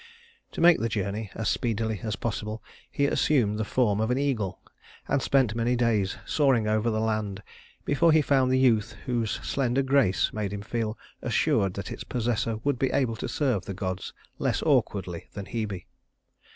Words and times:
To 0.53 0.61
make 0.61 0.79
the 0.79 0.89
journey 0.89 1.29
as 1.35 1.47
speedily 1.47 1.99
as 2.01 2.15
possible 2.15 2.63
he 2.89 3.05
assumed 3.05 3.59
the 3.59 3.63
form 3.63 4.01
of 4.01 4.09
an 4.09 4.17
eagle, 4.17 4.59
and 5.07 5.21
spent 5.21 5.53
many 5.53 5.75
days 5.75 6.17
soaring 6.25 6.67
over 6.67 6.89
the 6.89 6.99
land 6.99 7.43
before 7.85 8.11
he 8.11 8.23
found 8.23 8.49
the 8.51 8.57
youth 8.57 8.93
whose 9.05 9.29
slender 9.43 9.83
grace 9.83 10.33
made 10.33 10.53
him 10.53 10.63
feel 10.63 10.97
assured 11.21 11.75
that 11.75 11.91
its 11.91 12.03
possessor 12.03 12.57
would 12.63 12.79
be 12.79 12.89
able 12.89 13.15
to 13.17 13.29
serve 13.29 13.65
the 13.65 13.75
gods 13.75 14.11
less 14.39 14.63
awkwardly 14.63 15.27
than 15.33 15.45
Hebe. 15.45 15.83